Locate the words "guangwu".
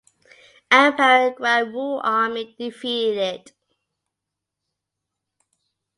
1.37-2.01